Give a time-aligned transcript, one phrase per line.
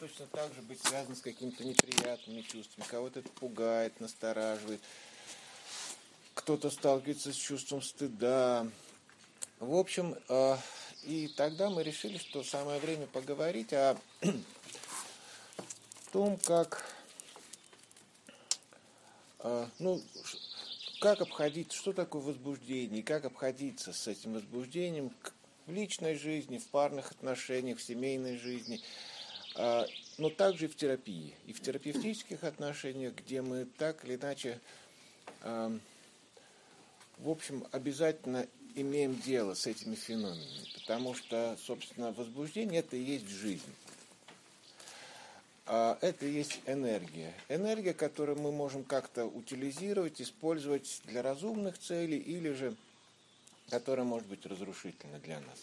[0.00, 2.86] точно так же быть связано с какими-то неприятными чувствами.
[2.88, 4.80] Кого-то это пугает, настораживает.
[6.34, 8.66] Кто-то сталкивается с чувством стыда.
[9.58, 10.56] В общем, э,
[11.02, 13.98] и тогда мы решили, что самое время поговорить о
[16.12, 16.82] том, как,
[19.40, 20.02] э, ну,
[20.98, 25.14] как обходить, что такое возбуждение, как обходиться с этим возбуждением
[25.66, 28.80] в личной жизни, в парных отношениях, в семейной жизни,
[29.54, 34.60] но также в терапии, и в терапевтических отношениях, где мы так или иначе,
[35.42, 35.76] а,
[37.18, 43.28] в общем, обязательно имеем дело с этими феноменами, потому что, собственно, возбуждение это и есть
[43.28, 43.74] жизнь.
[45.66, 47.32] А, это и есть энергия.
[47.48, 52.76] Энергия, которую мы можем как-то утилизировать, использовать для разумных целей или же
[53.70, 55.58] которая может быть разрушительна для нас.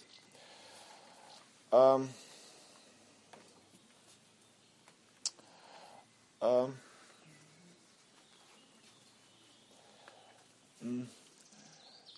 [6.40, 6.72] А,
[10.82, 10.86] а,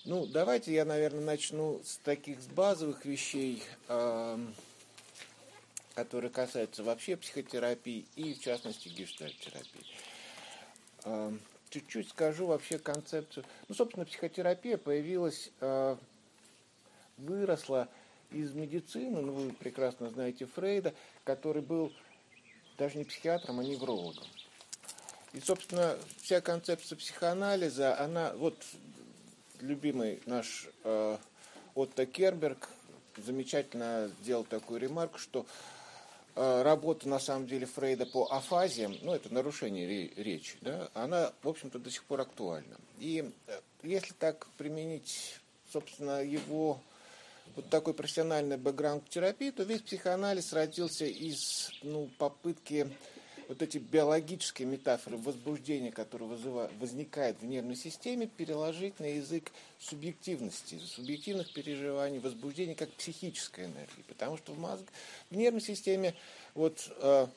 [0.06, 3.64] ну, давайте я, наверное, начну с таких базовых вещей.
[3.88, 4.40] А,
[5.96, 9.86] которые касаются вообще психотерапии и, в частности, гештальт-терапии.
[11.04, 13.44] Эм, чуть-чуть скажу вообще концепцию.
[13.68, 15.52] Ну, собственно, психотерапия появилась,
[17.18, 17.90] выросла
[18.32, 20.94] из медицины, ну, вы прекрасно знаете Фрейда,
[21.26, 21.92] который был
[22.80, 24.26] даже не психиатром, а неврологом.
[25.34, 28.56] И, собственно, вся концепция психоанализа, она, вот
[29.60, 31.18] любимый наш э,
[31.76, 32.70] Отто Керберг
[33.18, 35.46] замечательно сделал такую ремарку, что
[36.42, 41.50] Э, работа, на самом деле, Фрейда по афазиям, ну, это нарушение речи, да, она, в
[41.50, 42.78] общем-то, до сих пор актуальна.
[42.98, 45.38] И э, если так применить,
[45.70, 46.80] собственно, его
[47.56, 52.90] вот такой профессиональный бэкграунд терапии, то весь психоанализ родился из ну, попытки
[53.50, 60.80] вот эти биологические метафоры возбуждения, которые вызывают, возникает в нервной системе, переложить на язык субъективности,
[60.86, 64.04] субъективных переживаний, возбуждения как психической энергии.
[64.08, 64.84] Потому что в, мозг,
[65.32, 66.14] в нервной системе,
[66.54, 67.28] вот э,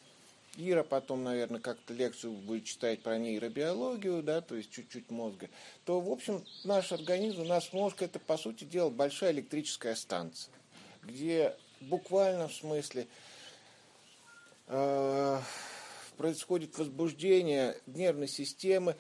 [0.57, 5.49] Ира потом, наверное, как-то лекцию будет читать про нейробиологию, да, то есть чуть-чуть мозга,
[5.87, 10.53] то, в общем, наш организм, наш мозг, это, по сути дела, большая электрическая станция,
[11.05, 13.07] где буквально в смысле
[14.67, 15.41] э,
[16.19, 18.95] происходит возбуждение нервной системы,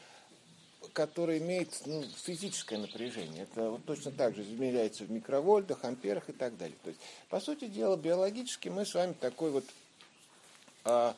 [0.95, 3.43] которая имеет ну, физическое напряжение.
[3.45, 6.77] Это вот точно так же измеряется в микровольтах, амперах и так далее.
[6.83, 9.65] То есть, по сути дела, биологически мы с вами такой вот
[10.85, 11.15] а,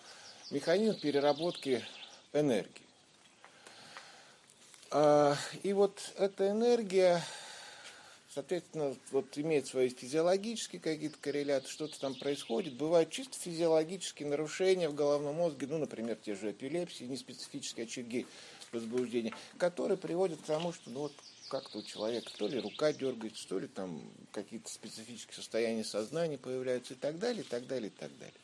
[0.55, 1.85] механизм переработки
[2.33, 2.71] энергии.
[4.93, 7.21] А, и вот эта энергия
[8.33, 12.75] соответственно, вот имеет свои физиологические какие-то корреляты, что-то там происходит.
[12.75, 18.27] Бывают чисто физиологические нарушения в головном мозге, ну, например, те же эпилепсии, неспецифические очаги
[18.73, 21.13] возбуждения, которые приводят к тому, что ну, вот
[21.49, 26.95] как-то у человека то ли рука дергается, то ли там какие-то специфические состояния сознания появляются
[26.95, 28.35] и так далее, и так далее, и так далее.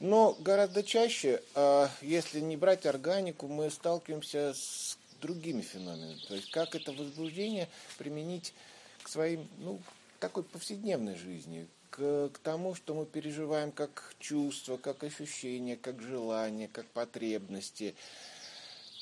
[0.00, 6.20] Но гораздо чаще, а, если не брать органику, мы сталкиваемся с другими феноменами.
[6.28, 8.54] То есть как это возбуждение применить
[9.02, 9.80] к своим, ну,
[10.20, 16.68] такой повседневной жизни, к, к тому, что мы переживаем как чувства, как ощущения, как желания,
[16.68, 17.96] как потребности.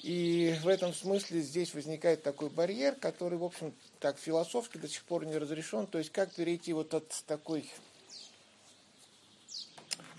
[0.02, 5.02] И в этом смысле здесь возникает такой барьер, который, в общем, так философски до сих
[5.04, 5.86] пор не разрешен.
[5.86, 7.68] То есть как перейти вот от такой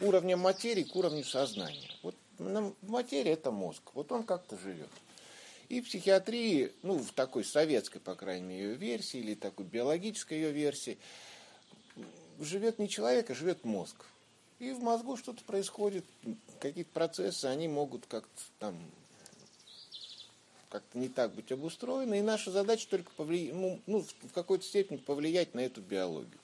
[0.02, 1.90] уровня материи к уровню сознания.
[2.04, 2.16] Вот
[2.82, 4.90] материя это мозг, вот он как-то живет.
[5.70, 10.36] И в психиатрии, ну, в такой советской, по крайней мере, ее версии, или такой биологической
[10.36, 10.98] ее версии,
[12.40, 14.06] живет не человек, а живет мозг.
[14.60, 16.06] И в мозгу что-то происходит,
[16.60, 18.80] какие-то процессы, они могут как-то там
[20.70, 24.98] как-то не так быть обустроены, и наша задача только повлиять, ну, ну, в какой-то степени
[24.98, 26.40] повлиять на эту биологию,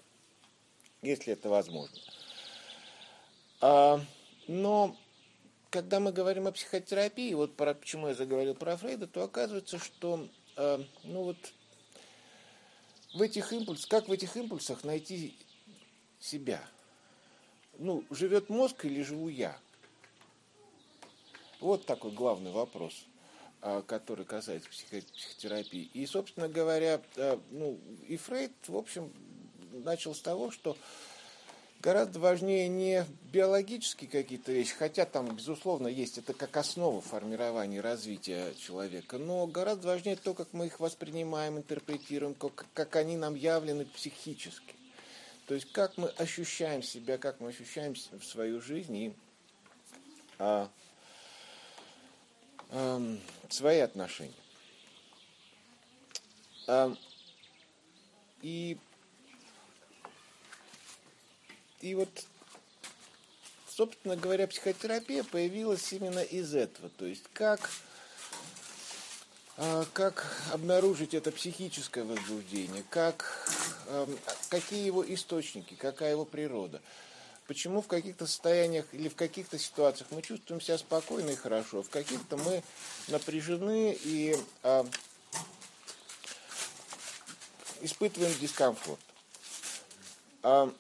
[1.02, 1.98] если это возможно.
[3.66, 3.98] А,
[4.50, 4.94] но
[5.70, 10.28] когда мы говорим о психотерапии, вот про, почему я заговорил про Фрейда, то оказывается, что
[10.58, 11.38] э, ну вот
[13.14, 15.34] в этих импульсах, как в этих импульсах найти
[16.20, 16.62] себя?
[17.80, 19.58] Ну, живет мозг или живу я?
[21.62, 23.06] Вот такой главный вопрос,
[23.62, 25.90] э, который касается психотерапии.
[25.94, 27.02] И, собственно говоря,
[27.50, 27.80] ну,
[28.10, 29.10] и Фрейд, в общем,
[29.72, 30.76] начал с того, что
[31.84, 37.82] гораздо важнее не биологические какие-то вещи, хотя там, безусловно, есть это как основа формирования и
[37.82, 43.36] развития человека, но гораздо важнее то, как мы их воспринимаем, интерпретируем, как, как они нам
[43.36, 44.74] явлены психически.
[45.46, 49.14] То есть как мы ощущаем себя, как мы ощущаем в свою жизнь и
[50.40, 50.70] а,
[52.70, 53.18] а,
[53.50, 54.32] свои отношения.
[56.66, 56.96] А,
[58.42, 58.78] и,
[61.84, 62.10] и вот,
[63.68, 66.90] собственно говоря, психотерапия появилась именно из этого.
[66.98, 67.70] То есть как
[69.58, 73.48] а, как обнаружить это психическое возбуждение, как,
[74.50, 76.82] какие его источники, какая его природа.
[77.48, 81.90] Почему в каких-то состояниях или в каких-то ситуациях мы чувствуем себя спокойно и хорошо, в
[81.90, 82.64] каких-то мы
[83.10, 84.88] напряжены и а,
[87.82, 89.02] испытываем дискомфорт.
[90.42, 90.74] А,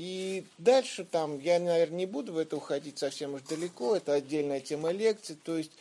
[0.00, 4.60] и дальше там, я, наверное, не буду в это уходить совсем уж далеко, это отдельная
[4.60, 5.72] тема лекции, то есть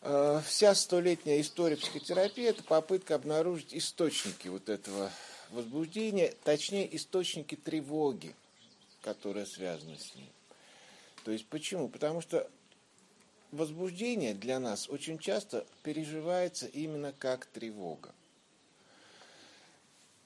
[0.00, 5.10] Э, вся столетняя история психотерапии– это попытка обнаружить источники вот этого
[5.50, 8.34] возбуждения, точнее, источники тревоги,
[9.02, 10.28] которые связаны с ним.
[11.24, 11.88] То есть почему?
[11.88, 12.48] Потому что
[13.50, 18.14] возбуждение для нас очень часто переживается именно как тревога.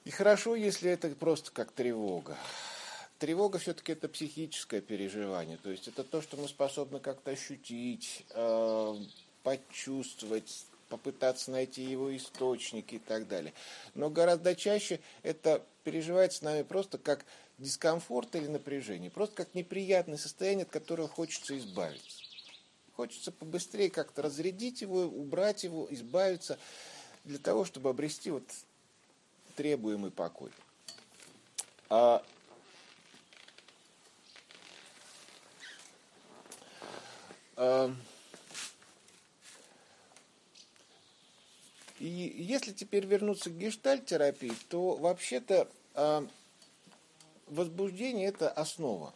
[0.05, 2.37] И хорошо, если это просто как тревога.
[3.23, 8.95] Тревога все-таки это психическое переживание, то есть это то, что мы способны как-то ощутить, э,
[9.43, 13.53] почувствовать, попытаться найти его источники и так далее.
[13.95, 17.23] Но гораздо чаще это переживается с нами просто как
[17.59, 22.23] дискомфорт или напряжение, просто как неприятное состояние, от которого хочется избавиться.
[22.97, 26.59] Хочется побыстрее как-то разрядить его, убрать его, избавиться,
[27.23, 28.43] для того, чтобы обрести вот
[29.55, 30.51] требуемый покой.
[31.87, 32.21] А
[41.99, 46.27] И если теперь вернуться к гештальт-терапии, то вообще-то э,
[47.47, 49.13] возбуждение– это основа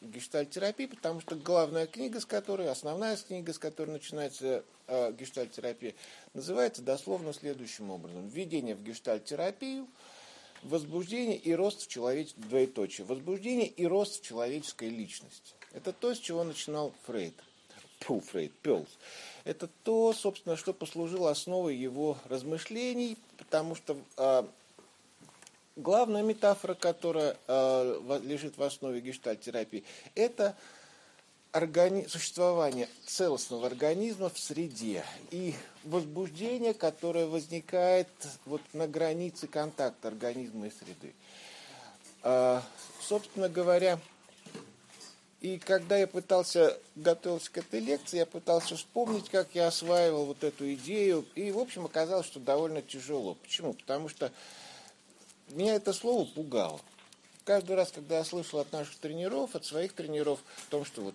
[0.00, 5.94] гештальт-терапии, потому что главная книга, с которой, основная книга, с которой начинается э, гештальт-терапия,
[6.34, 8.28] называется дословно следующим образом.
[8.28, 9.88] Введение в гештальт-терапию,
[10.62, 13.06] возбуждение и рост в человеческом двоеточие.
[13.06, 15.54] Возбуждение и рост в человеческой личности.
[15.72, 17.34] Это то, с чего начинал Фрейд.
[18.00, 18.88] Фу, Фрейд, Пелс
[19.48, 24.44] это то, собственно, что послужило основой его размышлений, потому что э,
[25.74, 29.84] главная метафора, которая э, лежит в основе гештальтерапии,
[30.14, 30.54] это
[31.54, 32.04] органи...
[32.06, 35.54] существование целостного организма в среде и
[35.84, 38.08] возбуждение, которое возникает
[38.44, 41.14] вот на границе контакта организма и среды.
[42.22, 42.60] Э,
[43.00, 43.98] собственно говоря,
[45.40, 50.42] и когда я пытался готовиться к этой лекции, я пытался вспомнить, как я осваивал вот
[50.42, 51.24] эту идею.
[51.36, 53.34] И, в общем, оказалось, что довольно тяжело.
[53.34, 53.74] Почему?
[53.74, 54.32] Потому что
[55.50, 56.80] меня это слово пугало.
[57.44, 61.14] Каждый раз, когда я слышал от наших тренеров, от своих тренеров, о том, что вот,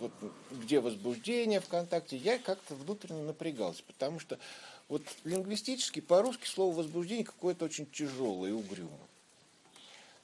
[0.00, 0.12] вот
[0.50, 3.84] где возбуждение в контакте, я как-то внутренне напрягался.
[3.86, 4.40] Потому что
[4.88, 8.98] вот лингвистически по-русски слово возбуждение какое-то очень тяжелое и угрюмое.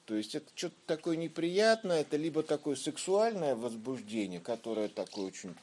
[0.05, 5.55] То есть это что-то такое неприятное, это либо такое сексуальное возбуждение, которое такое очень,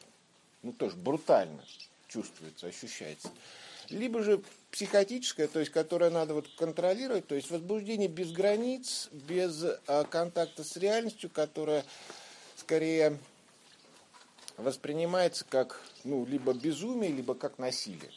[0.63, 1.63] ну тоже брутально
[2.07, 3.29] чувствуется, ощущается.
[3.89, 4.41] Либо же
[4.71, 10.63] психотическое, то есть которое надо вот контролировать, то есть возбуждение без границ, без а, контакта
[10.63, 11.83] с реальностью, которое
[12.55, 13.17] скорее
[14.57, 18.11] воспринимается как ну, либо безумие, либо как насилие.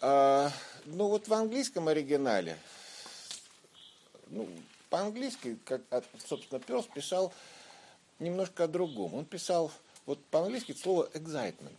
[0.00, 0.50] А,
[0.84, 2.58] ну вот в английском оригинале
[4.34, 4.48] ну,
[4.90, 5.82] по-английски, как,
[6.26, 7.32] собственно, Пес писал
[8.18, 9.14] немножко о другом.
[9.14, 9.70] Он писал,
[10.06, 11.76] вот по-английски слово excitement.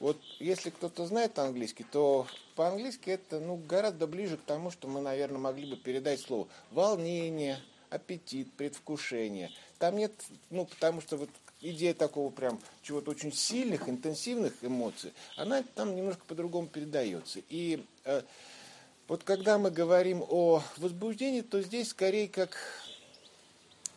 [0.00, 5.00] Вот если кто-то знает английский, то по-английски это ну, гораздо ближе к тому, что мы,
[5.00, 7.58] наверное, могли бы передать слово волнение,
[7.90, 9.50] аппетит, предвкушение.
[9.78, 10.12] Там нет,
[10.50, 11.30] ну, потому что вот
[11.60, 17.40] идея такого прям чего-то очень сильных, интенсивных эмоций, она там немножко по-другому передается.
[17.48, 18.22] И э,
[19.08, 22.56] вот когда мы говорим о возбуждении, то здесь скорее как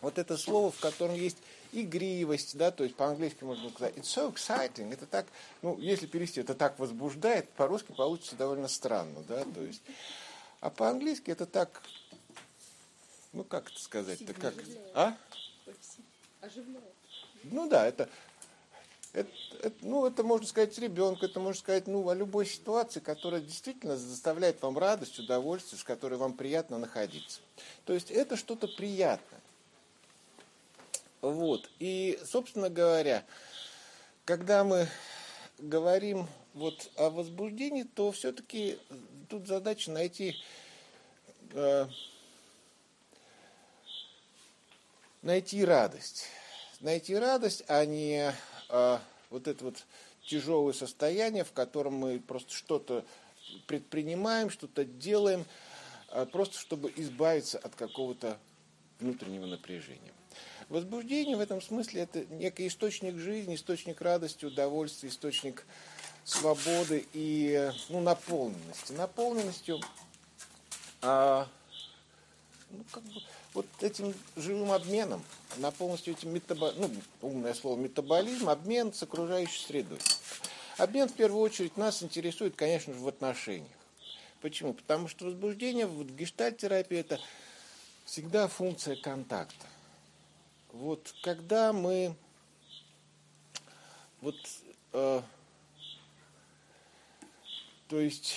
[0.02, 1.38] вот это слово, в котором есть
[1.72, 5.26] игривость, да, то есть по-английски можно сказать it's so exciting, это так,
[5.62, 9.82] ну, если перевести, это так возбуждает, по-русски получится довольно странно, да, то есть,
[10.62, 11.82] а по-английски это так,
[13.34, 14.54] ну, как это сказать, это как,
[14.94, 15.18] а?
[16.42, 16.94] Оживляет.
[17.44, 18.10] Ну да, это
[19.14, 19.30] это,
[19.62, 23.98] это, ну, это можно сказать ребенку, это можно сказать ну, о любой ситуации, которая действительно
[23.98, 27.40] заставляет вам радость, удовольствие, с которой вам приятно находиться.
[27.86, 29.42] То есть это что-то приятное.
[31.22, 31.70] Вот.
[31.80, 33.26] И, собственно говоря,
[34.26, 34.88] когда мы
[35.58, 38.78] говорим вот о возбуждении, то все-таки
[39.30, 40.36] тут задача найти
[41.54, 41.88] э,
[45.22, 46.26] найти радость.
[46.80, 48.34] Найти радость, а не
[48.70, 49.86] а, вот это вот
[50.24, 53.06] тяжелое состояние, в котором мы просто что-то
[53.66, 55.46] предпринимаем, что-то делаем,
[56.10, 58.38] а, просто чтобы избавиться от какого-то
[59.00, 60.12] внутреннего напряжения.
[60.70, 65.66] Возбуждение в этом смысле это некий источник жизни, источник радости, удовольствия, источник
[66.26, 68.92] свободы и ну, наполненности.
[68.92, 69.80] Наполненностью
[71.02, 71.48] а,
[72.70, 73.22] ну, как бы,
[73.58, 75.24] вот этим живым обменом,
[75.58, 76.74] на полностью этим метабо...
[76.78, 76.92] ну,
[77.24, 79.98] умное слово метаболизм, обмен с окружающей средой.
[80.78, 83.72] Обмен в первую очередь нас интересует, конечно же, в отношениях.
[84.42, 84.76] Почему?
[84.76, 87.20] Потому что возбуждение в гештальтерапии это
[88.06, 89.66] всегда функция контакта.
[90.72, 92.16] Вот когда мы
[94.22, 94.36] вот
[94.94, 95.22] э,
[97.88, 98.36] то есть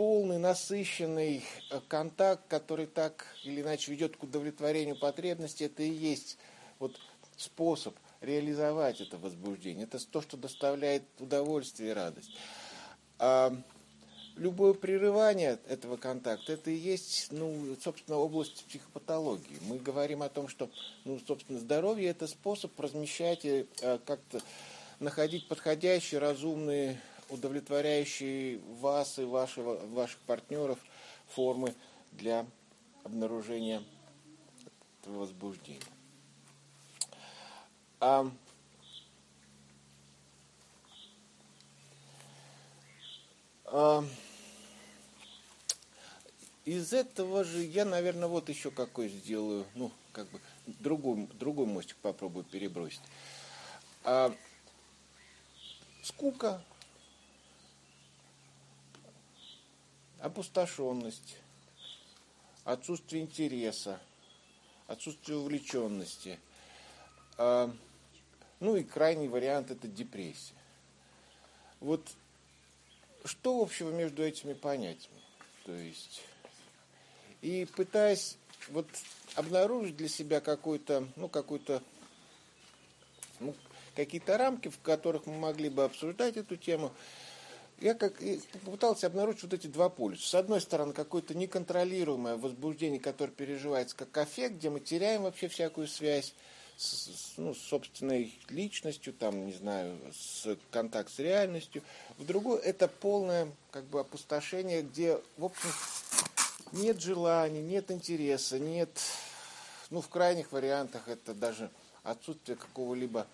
[0.00, 6.38] полный, насыщенный э, контакт, который так или иначе ведет к удовлетворению потребностей, это и есть
[6.78, 6.98] вот
[7.36, 9.84] способ реализовать это возбуждение.
[9.84, 12.30] Это то, что доставляет удовольствие и радость.
[13.18, 13.54] А
[14.36, 19.58] любое прерывание этого контакта, это и есть, ну, собственно, область психопатологии.
[19.68, 20.70] Мы говорим о том, что,
[21.04, 24.40] ну, собственно, здоровье– это способ размещать и э, как-то
[24.98, 26.98] находить подходящие, разумные
[27.30, 30.78] удовлетворяющие вас и вашего, ваших партнеров
[31.28, 31.74] формы
[32.12, 32.46] для
[33.04, 33.82] обнаружения
[35.00, 35.80] этого возбуждения.
[38.00, 38.30] А,
[43.66, 44.04] а,
[46.64, 51.96] из этого же я, наверное, вот еще какой сделаю, ну, как бы другой, другой мостик
[51.96, 53.00] попробую перебросить.
[54.04, 54.34] А,
[56.02, 56.62] скука,
[60.20, 61.36] опустошенность,
[62.64, 64.00] отсутствие интереса,
[64.86, 66.38] отсутствие увлеченности.
[67.38, 67.74] А,
[68.60, 70.54] ну и крайний вариант– это депрессия.
[71.80, 72.06] Вот
[73.24, 75.20] что общего между этими понятиями?
[75.64, 76.22] То есть,
[77.42, 78.36] и пытаясь
[78.68, 78.86] вот
[79.34, 81.82] обнаружить для себя какой-то, ну, какой-то,
[83.38, 83.54] ну,
[83.94, 86.92] какие-то рамки, в которых мы могли бы обсуждать эту тему,
[87.80, 88.14] я как
[88.64, 90.28] попытался обнаружить вот эти два полюса.
[90.28, 95.88] С одной стороны, какое-то неконтролируемое возбуждение, которое переживается как аффект, где мы теряем вообще всякую
[95.88, 96.34] связь
[96.76, 101.82] с, ну, с собственной личностью, там, не знаю, с контакт с реальностью.
[102.18, 105.70] В другой это полное как бы опустошение, где, в общем,
[106.72, 108.90] нет желания, нет интереса, нет,
[109.88, 111.70] ну, в крайних вариантах это даже
[112.02, 113.26] отсутствие какого-либо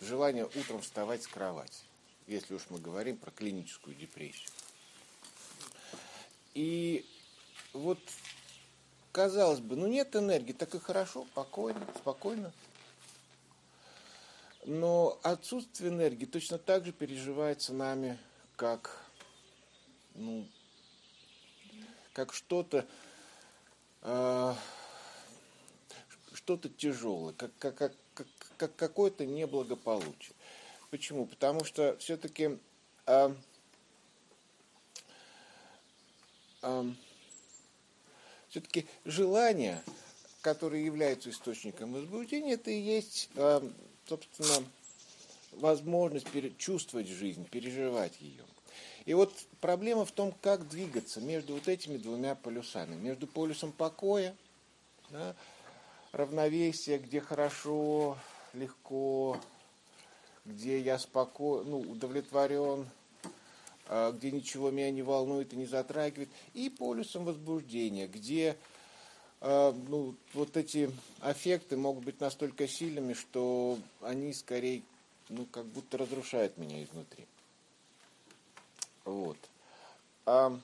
[0.00, 1.91] желания утром вставать с кровати
[2.32, 4.50] если уж мы говорим про клиническую депрессию.
[6.54, 7.06] И
[7.72, 7.98] вот,
[9.12, 12.52] казалось бы, ну нет энергии, так и хорошо, спокойно, спокойно.
[14.64, 18.18] Но отсутствие энергии точно так же переживается нами,
[18.56, 19.04] как,
[20.14, 20.46] ну,
[22.12, 22.86] как что-то,
[24.02, 24.54] э,
[26.34, 30.34] что-то тяжелое, как, как, как, как какое-то неблагополучие.
[30.92, 31.24] Почему?
[31.24, 32.58] Потому что все-таки
[33.06, 33.34] а,
[36.60, 36.86] а,
[38.50, 39.82] все-таки желание,
[40.42, 43.66] которое является источником возбуждения, это и есть, а,
[44.06, 44.66] собственно,
[45.52, 46.26] возможность
[46.58, 48.44] чувствовать жизнь, переживать ее.
[49.06, 49.32] И вот
[49.62, 52.96] проблема в том, как двигаться между вот этими двумя полюсами.
[52.96, 54.36] Между полюсом покоя,
[55.08, 55.34] да,
[56.12, 58.18] равновесия, где хорошо,
[58.52, 59.40] легко,
[60.44, 62.88] где я спокойно, ну, удовлетворен,
[63.86, 68.56] а, где ничего меня не волнует и не затрагивает, и полюсом возбуждения, где
[69.40, 74.82] а, ну, вот эти аффекты могут быть настолько сильными, что они скорее
[75.28, 77.26] ну, как будто разрушают меня изнутри.
[79.04, 79.38] Вот.
[80.26, 80.58] А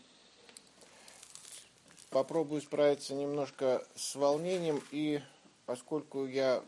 [2.10, 5.20] попробую справиться немножко с волнением, и
[5.66, 6.62] поскольку я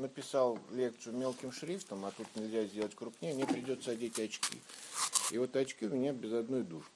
[0.00, 4.58] написал лекцию мелким шрифтом, а тут нельзя сделать крупнее, мне придется одеть очки.
[5.30, 6.90] И вот очки у меня без одной дужки.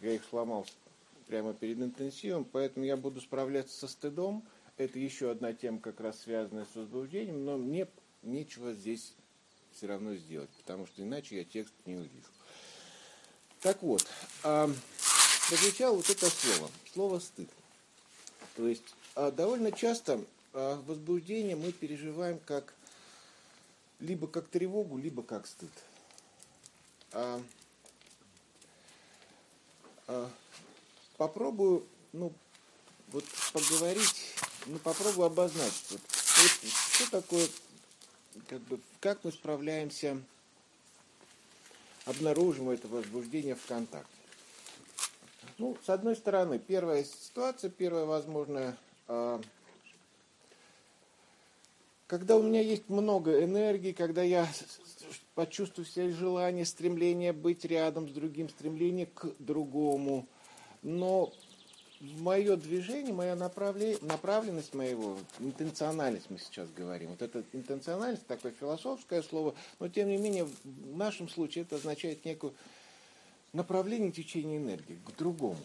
[0.00, 0.66] Я их сломал
[1.26, 4.42] прямо перед интенсивом, поэтому я буду справляться со стыдом.
[4.76, 7.88] Это еще одна тема, как раз связанная с возбуждением, но мне
[8.22, 9.14] нечего здесь
[9.72, 12.28] все равно сделать, потому что иначе я текст не увижу.
[13.60, 14.06] Так вот,
[14.44, 14.70] а,
[15.48, 17.48] прозвучало вот это слово, слово стыд.
[18.56, 20.20] То есть а, довольно часто
[20.52, 22.74] возбуждение мы переживаем как
[24.00, 25.70] либо как тревогу, либо как стыд.
[27.12, 27.40] А,
[30.06, 30.30] а,
[31.16, 32.32] попробую, ну,
[33.08, 34.34] вот поговорить
[34.66, 35.90] ну, попробую обозначить.
[35.90, 36.00] Вот,
[36.40, 37.48] вот, что такое,
[38.48, 40.20] как бы, как мы справляемся,
[42.04, 44.12] обнаруживаем это возбуждение в контакте.
[45.58, 48.76] Ну, с одной стороны, первая ситуация, первая возможная,
[49.08, 49.40] э,
[52.08, 54.48] когда у меня есть много энергии, когда я
[55.34, 60.26] почувствую все желание, стремление быть рядом с другим, стремление к другому.
[60.82, 61.30] Но
[62.00, 69.54] мое движение, моя направленность моего, интенциональность мы сейчас говорим, вот эта интенциональность, такое философское слово,
[69.78, 72.52] но тем не менее в нашем случае это означает некое
[73.52, 75.58] направление течения энергии к другому.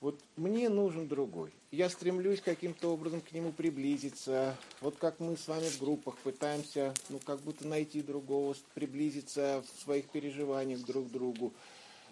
[0.00, 1.52] Вот мне нужен другой.
[1.72, 4.56] Я стремлюсь каким-то образом к нему приблизиться.
[4.80, 9.82] Вот как мы с вами в группах пытаемся, ну, как будто найти другого, приблизиться в
[9.82, 11.52] своих переживаниях друг к другу.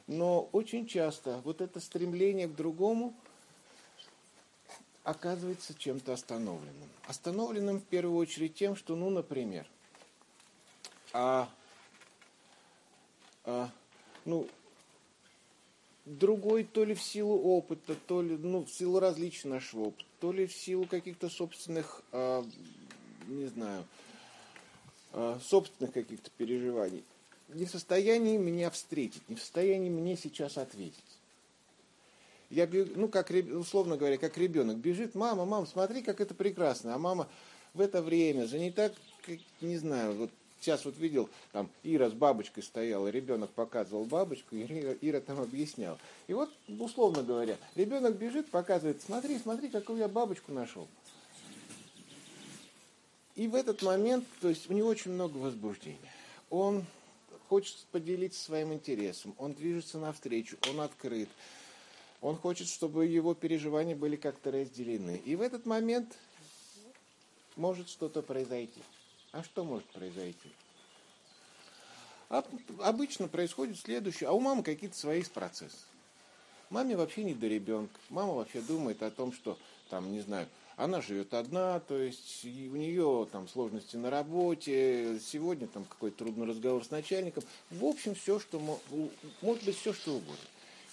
[0.08, 3.14] Но очень часто вот это стремление к другому
[5.04, 6.88] оказывается чем-то остановленным.
[7.06, 9.64] Остановленным в первую очередь тем, что, ну, например,
[11.12, 11.48] а,
[13.44, 13.70] а,
[14.24, 14.48] ну,
[16.06, 20.32] другой то ли в силу опыта, то ли ну, в силу различий нашего опыта, то
[20.32, 22.44] ли в силу каких-то собственных, э,
[23.26, 23.84] не знаю,
[25.12, 27.04] э, собственных каких-то переживаний,
[27.48, 31.02] не в состоянии меня встретить, не в состоянии мне сейчас ответить.
[32.48, 34.76] Я, ну, как, условно говоря, как ребенок.
[34.76, 37.28] Бежит, мама, мама, смотри, как это прекрасно, а мама
[37.74, 38.92] в это время занята,
[39.60, 44.64] не знаю, вот Сейчас вот видел, там Ира с бабочкой стояла, ребенок показывал бабочку, и
[45.00, 45.98] Ира, там объясняла.
[46.26, 50.88] И вот, условно говоря, ребенок бежит, показывает, смотри, смотри, какую я бабочку нашел.
[53.36, 55.98] И в этот момент, то есть у него очень много возбуждения.
[56.48, 56.84] Он
[57.48, 61.28] хочет поделиться своим интересом, он движется навстречу, он открыт.
[62.22, 65.20] Он хочет, чтобы его переживания были как-то разделены.
[65.26, 66.16] И в этот момент
[67.56, 68.80] может что-то произойти.
[69.32, 70.50] А что может произойти?
[72.28, 72.44] А
[72.80, 74.28] обычно происходит следующее.
[74.28, 75.76] А у мамы какие-то свои процессы.
[76.70, 77.94] Маме вообще не до ребенка.
[78.10, 79.56] Мама вообще думает о том, что,
[79.88, 85.68] там, не знаю, она живет одна, то есть у нее там сложности на работе, сегодня
[85.68, 87.44] там какой-то трудный разговор с начальником.
[87.70, 90.36] В общем, все, что может быть, все, что угодно.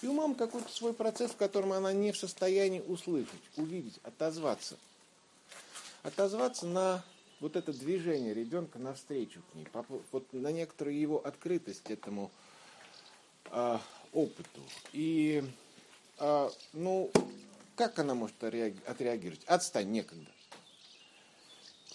[0.00, 4.76] И у мамы какой-то свой процесс, в котором она не в состоянии услышать, увидеть, отозваться.
[6.02, 7.04] Отозваться на
[7.44, 9.66] вот это движение ребенка навстречу к ней,
[10.12, 12.30] вот на некоторую его открытость этому
[13.50, 13.82] а,
[14.14, 14.62] опыту.
[14.94, 15.44] И,
[16.16, 17.12] а, ну,
[17.76, 19.44] как она может отреагировать?
[19.44, 20.30] Отстань, некогда.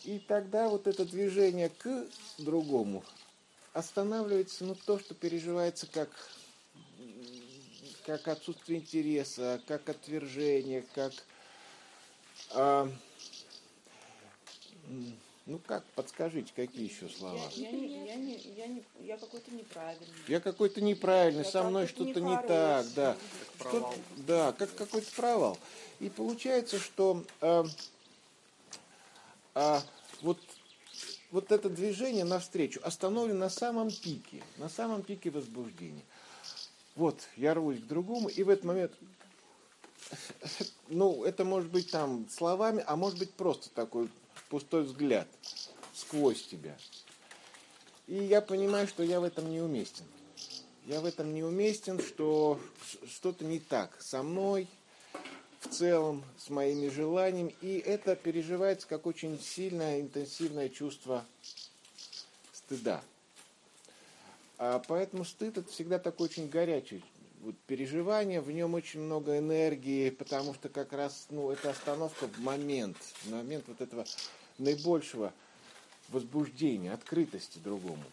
[0.04, 2.06] И тогда вот это движение к
[2.38, 3.04] другому
[3.74, 6.12] останавливается, ну, то, что переживается как,
[8.06, 11.14] как отсутствие интереса, как отвержение, как...
[12.52, 12.88] А,
[15.50, 17.40] ну как, подскажите, какие еще слова?
[17.56, 20.08] Я, я, не, я, не, я, не, я какой-то неправильный.
[20.28, 23.18] Я какой-то неправильный, я со мной что-то не, не так, да.
[23.60, 23.94] Что,
[24.28, 25.58] да, как какой-то провал.
[26.00, 27.64] И получается, что э,
[29.56, 29.80] э,
[30.22, 30.38] вот,
[31.32, 36.04] вот это движение навстречу остановлено на самом пике, на самом пике возбуждения.
[36.96, 38.92] Вот, я рвусь к другому, и в этот момент
[40.90, 44.10] ну, это может быть там словами, а может быть просто такой
[44.50, 45.28] пустой взгляд
[45.94, 46.78] сквозь тебя.
[48.08, 50.06] И я понимаю, что я в этом не уместен.
[50.86, 52.60] Я в этом не уместен, что
[53.08, 54.68] что-то не так со мной,
[55.60, 57.56] в целом, с моими желаниями.
[57.62, 61.26] И это переживается как очень сильное, интенсивное чувство
[62.54, 63.04] стыда.
[64.58, 67.04] А поэтому стыд это всегда такой очень горячий
[67.42, 72.40] вот, переживание, в нем очень много энергии, потому что как раз ну, это остановка в
[72.40, 74.06] момент, в момент вот этого
[74.58, 75.34] наибольшего
[76.10, 78.04] возбуждения, открытости другому.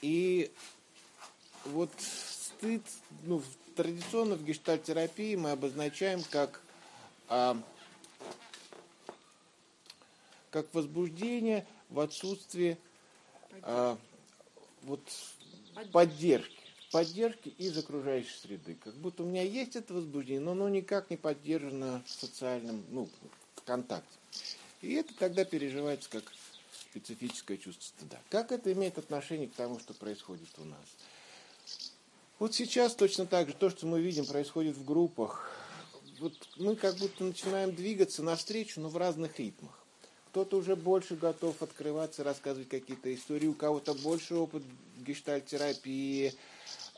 [0.00, 0.50] И
[1.66, 2.82] вот стыд,
[3.24, 3.42] ну,
[3.76, 6.62] традиционно в гештальтерапии мы обозначаем как,
[7.28, 7.56] а,
[10.50, 12.78] как возбуждение в отсутствии
[13.62, 13.98] а,
[14.82, 15.02] вот,
[15.92, 16.61] поддержки
[16.92, 18.76] поддержки из окружающей среды.
[18.84, 23.08] Как будто у меня есть это возбуждение, но оно никак не поддержано в социальном ну,
[23.56, 24.18] в контакте.
[24.82, 26.24] И это тогда переживается как
[26.90, 28.20] специфическое чувство стыда.
[28.28, 30.84] Как это имеет отношение к тому, что происходит у нас?
[32.38, 35.50] Вот сейчас точно так же то, что мы видим, происходит в группах.
[36.20, 39.78] Вот мы как будто начинаем двигаться навстречу, но в разных ритмах.
[40.30, 44.62] Кто-то уже больше готов открываться, рассказывать какие-то истории, у кого-то больше опыт
[44.98, 46.34] гештальтерапии,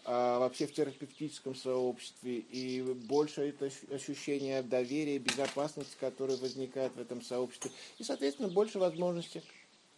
[0.04, 7.22] а, вообще в терапевтическом сообществе, и больше это ощущение доверия, безопасности, которое возникает в этом
[7.22, 9.42] сообществе, и, соответственно, больше возможности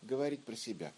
[0.02, 0.92] говорить про себя.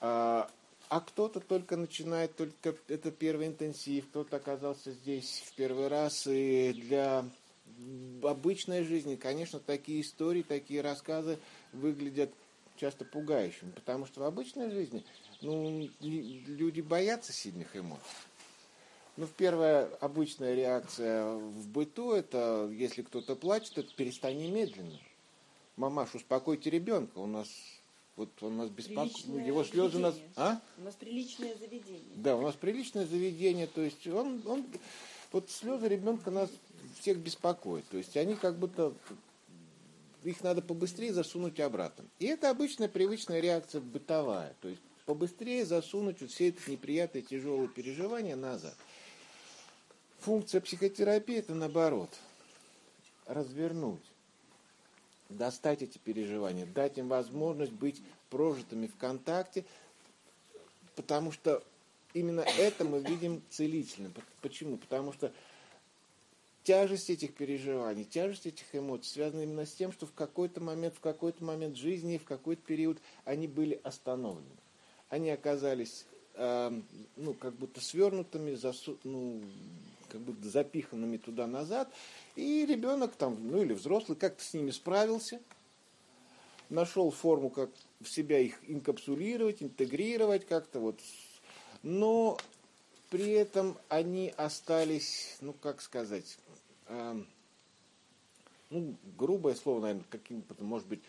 [0.00, 0.50] А,
[0.90, 6.74] а кто-то только начинает, только это первый интенсив, кто-то оказался здесь в первый раз, и
[6.74, 7.24] для
[8.22, 11.38] обычной жизни, конечно, такие истории, такие рассказы
[11.72, 12.30] выглядят
[12.76, 15.02] часто пугающими, потому что в обычной жизни
[15.42, 18.02] ну, люди боятся сильных эмоций.
[19.16, 24.98] Ну, первая обычная реакция в быту, это если кто-то плачет, это перестань немедленно.
[25.76, 27.48] Мамаш, успокойте ребенка, у нас
[28.16, 30.28] вот он нас беспокоит, его слезы заведение.
[30.36, 30.36] нас...
[30.36, 30.60] А?
[30.78, 32.00] У нас приличное заведение.
[32.16, 34.66] Да, у нас приличное заведение, то есть он, он
[35.30, 36.50] вот слезы ребенка нас
[37.00, 38.94] всех беспокоит, то есть они как будто
[40.24, 42.04] их надо побыстрее засунуть обратно.
[42.18, 47.68] И это обычная привычная реакция бытовая, то есть побыстрее засунуть вот все эти неприятные тяжелые
[47.68, 48.74] переживания назад.
[50.20, 52.08] Функция психотерапии это наоборот.
[53.26, 54.00] Развернуть.
[55.28, 59.66] Достать эти переживания, дать им возможность быть прожитыми в контакте,
[60.96, 61.62] потому что
[62.14, 64.14] именно это мы видим целительным.
[64.40, 64.78] Почему?
[64.78, 65.30] Потому что
[66.62, 71.00] тяжесть этих переживаний, тяжесть этих эмоций связана именно с тем, что в какой-то момент, в
[71.00, 72.96] какой-то момент жизни, в какой-то период
[73.26, 74.61] они были остановлены
[75.12, 76.80] они оказались э,
[77.16, 79.42] ну, как будто свернутыми, засу, ну,
[80.08, 81.92] как будто запиханными туда-назад,
[82.34, 85.42] и ребенок там, ну или взрослый, как-то с ними справился,
[86.70, 87.68] нашел форму, как
[88.00, 90.98] в себя их инкапсулировать, интегрировать как-то вот,
[91.82, 92.38] но
[93.10, 96.38] при этом они остались, ну как сказать,
[96.86, 97.22] э,
[98.70, 101.02] ну грубое слово, наверное, каким-то, может быть,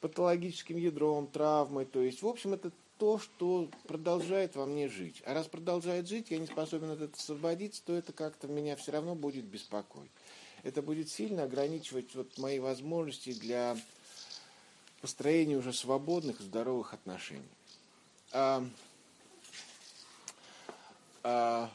[0.00, 5.22] патологическим ядром, травмой, то есть, в общем, это то, что продолжает во мне жить.
[5.24, 8.92] А раз продолжает жить, я не способен от этого освободиться, то это как-то меня все
[8.92, 10.10] равно будет беспокоить.
[10.64, 13.78] Это будет сильно ограничивать вот мои возможности для
[15.00, 17.48] построения уже свободных и здоровых отношений.
[18.32, 18.62] А,
[21.22, 21.70] а,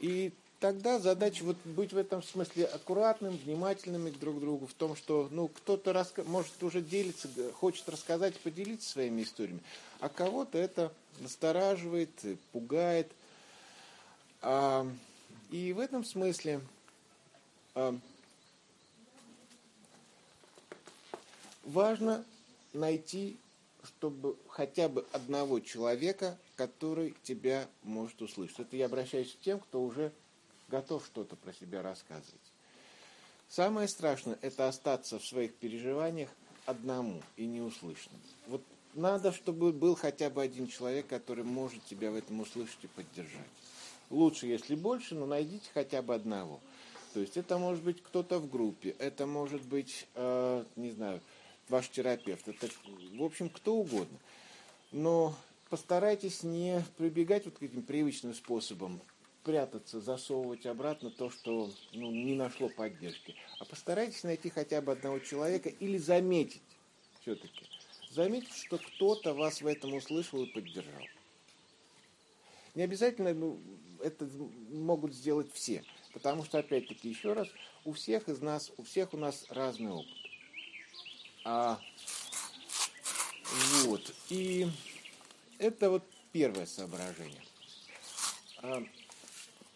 [0.00, 4.96] и тогда задача вот быть в этом смысле аккуратным, внимательными друг к другу, в том,
[4.96, 9.60] что ну, кто-то раска- может уже делиться, хочет рассказать, поделиться своими историями,
[10.00, 12.10] а кого-то это настораживает,
[12.52, 13.10] пугает.
[14.40, 14.86] А,
[15.50, 16.60] и в этом смысле
[17.74, 17.96] а,
[21.64, 22.24] важно
[22.72, 23.38] найти,
[23.84, 28.60] чтобы хотя бы одного человека, который тебя может услышать.
[28.60, 30.12] Это я обращаюсь к тем, кто уже
[30.68, 32.52] готов что-то про себя рассказывать.
[33.48, 36.28] Самое страшное– это остаться в своих переживаниях
[36.66, 38.20] одному и неуслышанным.
[38.46, 38.62] Вот
[38.94, 43.46] надо, чтобы был хотя бы один человек, который может тебя в этом услышать и поддержать.
[44.10, 46.60] Лучше, если больше, но найдите хотя бы одного.
[47.14, 51.20] То есть это может быть кто-то в группе, это может быть, э, не знаю,
[51.68, 52.68] ваш терапевт, это,
[53.14, 54.18] в общем, кто угодно.
[54.92, 55.34] Но
[55.70, 59.00] постарайтесь не прибегать вот к этим привычным способам,
[59.48, 63.34] прятаться, засовывать обратно то, что ну, не нашло поддержки.
[63.58, 66.60] А постарайтесь найти хотя бы одного человека или заметить
[67.22, 67.64] все-таки.
[68.10, 71.02] Заметить, что кто-то вас в этом услышал и поддержал.
[72.74, 73.58] Не обязательно ну,
[74.02, 74.28] это
[74.70, 75.82] могут сделать все.
[76.12, 77.48] Потому что, опять-таки, еще раз,
[77.86, 80.18] у всех из нас, у всех у нас разный опыт.
[81.46, 81.80] А,
[83.84, 84.14] вот.
[84.28, 84.68] И
[85.56, 87.42] это вот первое соображение.
[88.58, 88.84] А,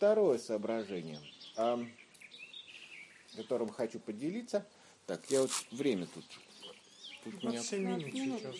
[0.03, 1.21] Второе соображение,
[1.57, 1.79] о
[3.37, 4.67] котором хочу поделиться.
[5.07, 6.25] Так, я вот время тут.
[7.23, 7.91] тут 15 меня...
[7.95, 8.57] минут сейчас.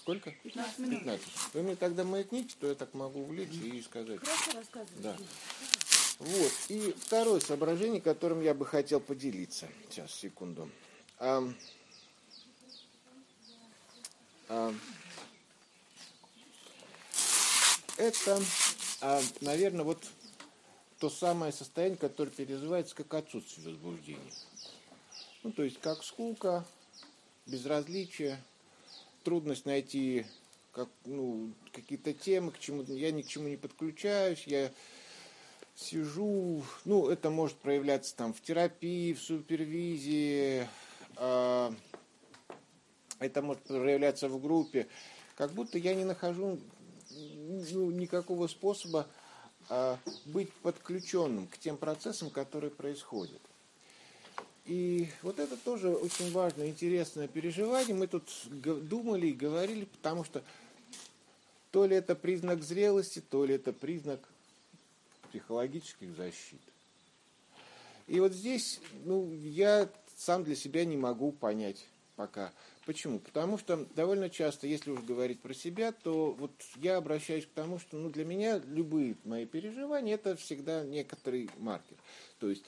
[0.00, 0.32] Сколько?
[0.42, 0.98] 15 минут.
[1.04, 1.28] 15.
[1.54, 4.18] Вы мне тогда маятните, то я так могу увлечь и сказать.
[4.18, 5.00] Хорошо рассказывайте.
[5.00, 5.16] Да.
[6.18, 6.52] Вот.
[6.70, 9.68] И второе соображение, которым я бы хотел поделиться.
[9.90, 10.68] Сейчас, секунду.
[11.20, 11.48] А,
[14.48, 14.74] а,
[17.96, 18.42] это,
[19.02, 20.02] а, наверное, вот
[21.00, 24.20] то самое состояние, которое переживается как отсутствие возбуждения.
[25.42, 26.66] Ну, то есть как скука,
[27.46, 28.38] безразличие,
[29.24, 30.26] трудность найти
[30.72, 34.70] как, ну, какие-то темы, к чему я ни к чему не подключаюсь, я
[35.74, 40.68] сижу, ну, это может проявляться там в терапии, в супервизии,
[41.16, 41.72] э,
[43.20, 44.86] это может проявляться в группе,
[45.34, 46.60] как будто я не нахожу
[47.10, 49.06] ну, никакого способа
[50.26, 53.40] быть подключенным к тем процессам, которые происходят.
[54.66, 57.94] И вот это тоже очень важное, интересное переживание.
[57.94, 60.42] Мы тут думали и говорили, потому что
[61.70, 64.20] То ли это признак зрелости, то ли это признак
[65.28, 66.60] психологических защит.
[68.08, 72.52] И вот здесь, ну, я сам для себя не могу понять пока.
[72.86, 73.18] Почему?
[73.18, 77.78] Потому что довольно часто, если уж говорить про себя, то вот я обращаюсь к тому,
[77.78, 81.96] что ну, для меня любые мои переживания это всегда некоторый маркер.
[82.38, 82.64] То есть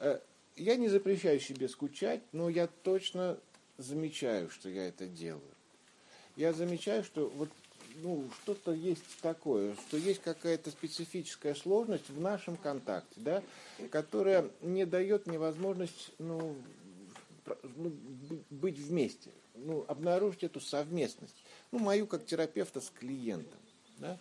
[0.00, 0.20] э,
[0.56, 3.38] я не запрещаю себе скучать, но я точно
[3.78, 5.42] замечаю, что я это делаю.
[6.36, 7.48] Я замечаю, что вот
[8.02, 13.42] ну, что-то есть такое, что есть какая-то специфическая сложность в нашем контакте, да,
[13.90, 16.56] которая не дает мне возможность ну,
[17.76, 17.92] ну,
[18.50, 19.30] быть вместе,
[19.64, 21.36] ну, обнаружить эту совместность.
[21.70, 23.58] Ну, мою как терапевта с клиентом.
[23.98, 24.18] Да?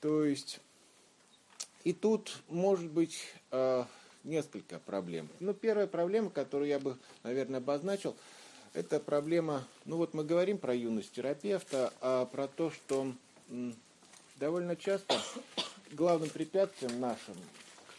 [0.00, 0.60] То есть,
[1.84, 3.18] и тут может быть
[3.50, 3.84] э,
[4.24, 5.28] несколько проблем.
[5.40, 8.16] Ну, первая проблема, которую я бы, наверное, обозначил–
[8.74, 13.12] это проблема, ну вот мы говорим про юность терапевта, а про то, что
[14.36, 15.20] довольно часто
[15.92, 17.34] главным препятствием нашим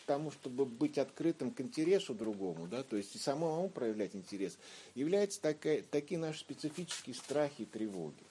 [0.10, 4.58] тому, чтобы быть открытым к интересу другому, да, то есть и самому проявлять интерес,
[4.96, 8.24] являются такая, такие наши специфические страхи и тревоги.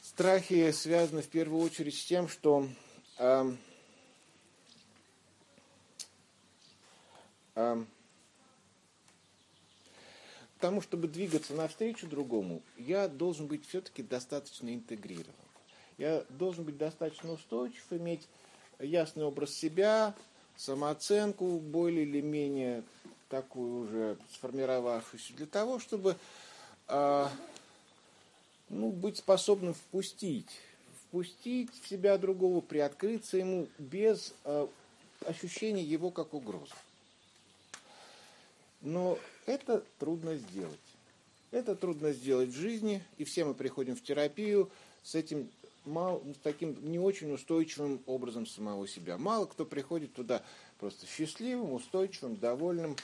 [0.00, 2.66] Страхи связаны в первую очередь с тем, что
[3.18, 3.52] э,
[7.54, 7.84] э,
[10.60, 15.34] тому, чтобы двигаться навстречу другому, я должен быть все-таки достаточно интегрирован.
[15.98, 18.26] Я должен быть достаточно устойчив, иметь
[18.78, 20.14] ясный образ себя,
[20.58, 22.82] самооценку более или менее
[23.30, 26.16] такую уже сформировавшуюся, для того, чтобы
[26.88, 27.30] а,
[28.68, 30.50] ну, быть способным впустить,
[31.02, 34.68] впустить в себя другого, приоткрыться ему без а,
[35.24, 36.74] ощущения его как угрозы.
[38.80, 40.78] Но это трудно сделать.
[41.50, 44.70] Это трудно сделать в жизни, и все мы приходим в терапию
[45.02, 45.48] с этим
[45.88, 49.18] мал, таким не очень устойчивым образом самого себя.
[49.18, 50.42] Мало кто приходит туда
[50.78, 52.96] просто счастливым, устойчивым, довольным,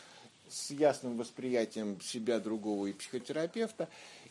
[0.48, 3.88] с ясным восприятием себя другого и психотерапевта.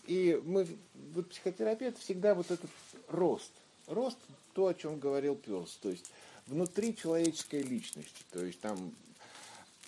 [0.07, 0.67] И мы,
[1.13, 2.69] вот психотерапевт всегда вот этот
[3.07, 3.51] рост.
[3.87, 4.17] Рост,
[4.53, 6.11] то, о чем говорил Пелс, то есть
[6.47, 8.23] внутри человеческой личности.
[8.31, 8.93] То есть там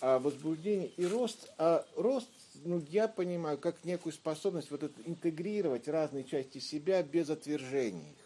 [0.00, 2.28] а возбуждение и рост, а рост,
[2.64, 8.25] ну, я понимаю, как некую способность вот это интегрировать разные части себя без отвержения их.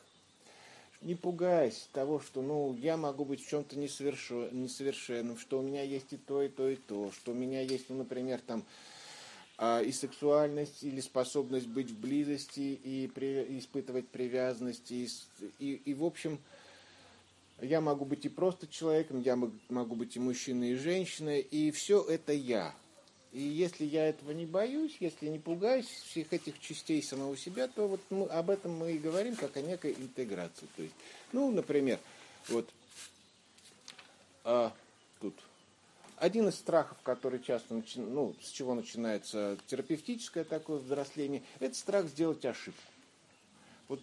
[1.03, 6.13] Не пугаясь того, что, ну, я могу быть в чем-то несовершенным, что у меня есть
[6.13, 8.65] и то, и то, и то, что у меня есть, ну, например, там,
[9.57, 15.09] а, и сексуальность, или способность быть в близости, и при, испытывать привязанность, и,
[15.59, 16.39] и, и в общем,
[17.63, 22.03] я могу быть и просто человеком, я могу быть и мужчиной, и женщиной, и все
[22.03, 22.75] это я.
[23.33, 27.87] И если я этого не боюсь, если не пугаюсь всех этих частей самого себя, то
[27.87, 30.67] вот мы, об этом мы и говорим как о некой интеграции.
[30.77, 30.95] То есть,
[31.33, 32.01] ну, например,
[32.49, 32.69] вот
[34.43, 34.73] а,
[35.21, 35.35] тут
[36.17, 38.01] один из страхов, который часто, начи...
[38.01, 42.83] ну, с чего начинается терапевтическое такое взросление, это страх сделать ошибку.
[43.87, 44.01] Вот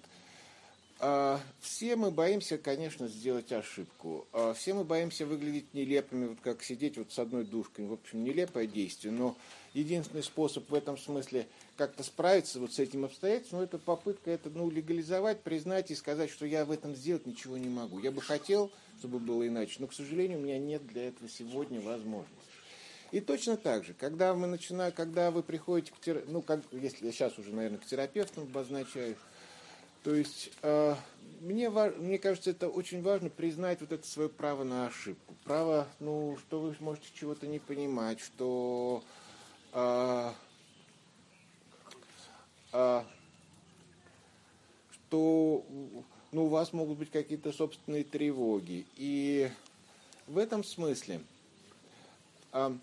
[1.62, 4.27] все мы боимся, конечно, сделать ошибку.
[4.33, 7.86] А, все мы боимся выглядеть нелепыми, вот как сидеть вот с одной душкой.
[7.86, 9.38] В общем, нелепое действие, но
[9.73, 14.71] единственный способ в этом смысле как-то справиться вот с этим обстоятельством, это попытка это ну,
[14.71, 17.99] легализовать, признать и сказать, что я в этом сделать ничего не могу.
[17.99, 21.79] Я бы хотел, чтобы было иначе, но, к сожалению, у меня нет для этого сегодня
[21.79, 22.33] возможности.
[23.12, 27.05] И точно так же, когда мы начинаем, когда вы приходите к терапевту, ну, как, если
[27.05, 29.15] я сейчас уже, наверное, к терапевтам обозначаю,
[30.08, 30.96] то есть э,
[31.41, 35.36] мне, мне кажется, это очень важно признать вот это свое право на ошибку.
[35.43, 39.04] Право, ну, что вы можете чего-то не понимать, что
[39.74, 40.32] э,
[42.72, 43.04] э,
[44.93, 45.65] что
[46.32, 48.86] ну, у вас могут быть какие-то собственные тревоги.
[48.96, 49.52] И
[50.26, 51.20] в этом смысле
[52.54, 52.78] э,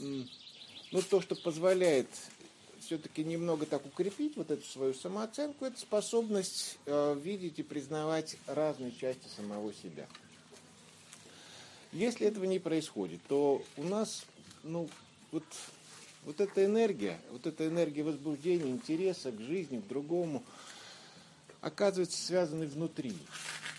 [0.00, 2.08] ну, то, что позволяет
[2.82, 8.92] все-таки немного так укрепить вот эту свою самооценку, это способность э, видеть и признавать разные
[8.92, 10.06] части самого себя.
[11.92, 14.24] Если этого не происходит, то у нас,
[14.62, 14.88] ну,
[15.30, 15.44] вот,
[16.24, 20.42] вот эта энергия, вот эта энергия возбуждения, интереса к жизни, к другому,
[21.62, 23.16] оказывается связанной внутри.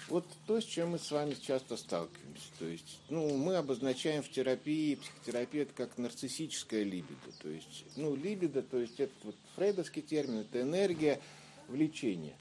[0.07, 2.47] Вот то, с чем мы с вами часто сталкиваемся.
[2.59, 7.31] То есть, ну, мы обозначаем в терапии, психотерапии это как нарциссическая либидо.
[7.41, 11.21] То есть, ну, либидо, то есть это вот фрейдовский термин, это энергия
[11.67, 12.35] влечения.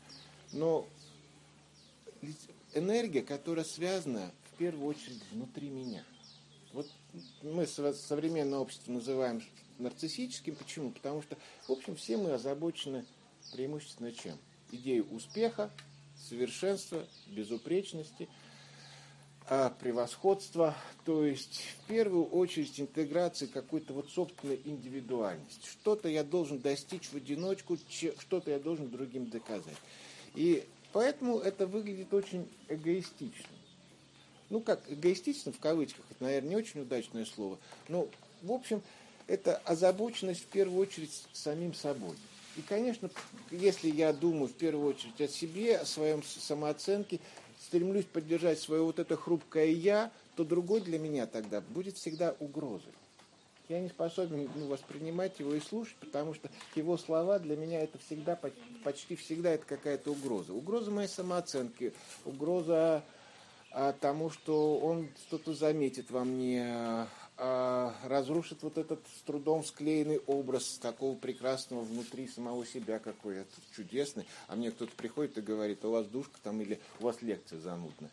[0.53, 0.87] Но
[2.75, 6.05] энергия, которая связана в первую очередь внутри меня.
[6.73, 6.89] Вот
[7.43, 9.43] мы современное общество называем
[9.79, 10.57] нарциссическим.
[10.57, 10.91] Почему?
[10.91, 11.37] Потому что,
[11.69, 13.05] в общем, все мы озабочены
[13.53, 14.39] преимущественно чем?
[14.73, 15.71] Идею успеха,
[16.29, 18.29] совершенства, безупречности,
[19.49, 25.67] а, превосходства, то есть в первую очередь интеграции какой-то вот собственной индивидуальности.
[25.67, 27.77] Что-то я должен достичь в одиночку,
[28.21, 29.77] что-то я должен другим доказать.
[30.35, 33.51] И поэтому это выглядит очень эгоистично.
[34.49, 37.59] Ну как, эгоистично в кавычках, это, наверное, не очень удачное слово,
[37.89, 38.09] но,
[38.43, 38.81] в общем,
[39.27, 42.17] это озабоченность в первую очередь самим собой.
[42.57, 43.11] И, конечно,
[43.51, 47.21] если я думаю в первую очередь о себе, о своем самооценке,
[47.61, 52.93] стремлюсь поддержать свое вот это хрупкое «я», то другой для меня тогда будет всегда угрозой.
[53.69, 57.99] Я не способен ну, воспринимать его и слушать, потому что его слова для меня это
[57.99, 58.39] всегда,
[58.85, 60.53] почти всегда это какая-то угроза.
[60.53, 63.03] Угроза моей самооценки, угроза
[63.71, 67.07] а, тому, что он что-то заметит во мне,
[67.45, 73.51] а, разрушит вот этот с трудом склеенный образ такого прекрасного внутри самого себя, какой это
[73.75, 74.27] чудесный.
[74.47, 78.11] А мне кто-то приходит и говорит, у вас душка там или у вас лекция занудная.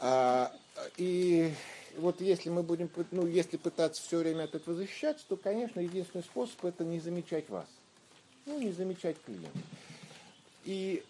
[0.00, 0.54] А,
[0.98, 1.50] и
[1.96, 6.22] вот если мы будем, ну, если пытаться все время от этого защищаться, то, конечно, единственный
[6.22, 7.68] способ это не замечать вас.
[8.44, 9.48] Ну, не замечать клиента.
[10.66, 11.02] И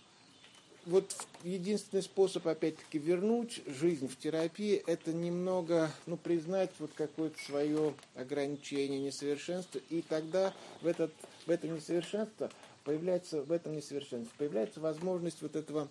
[0.87, 1.15] вот
[1.45, 9.01] единственный способ, опять-таки, вернуть жизнь в терапии, это немного, ну, признать вот какое-то свое ограничение,
[9.01, 11.13] несовершенство, и тогда в, этот,
[11.47, 12.51] в это несовершенство
[12.85, 15.89] появляется, в этом несовершенстве появляется возможность вот этого,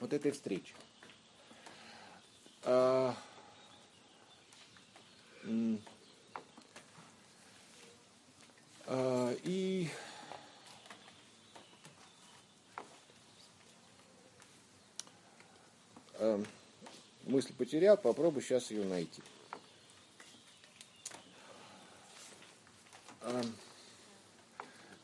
[0.00, 0.74] вот этой встречи.
[2.64, 3.16] А,
[8.86, 9.88] а, и
[16.18, 16.42] э,
[17.24, 19.22] мысль потерял, попробуй сейчас ее найти.
[23.22, 23.42] Э,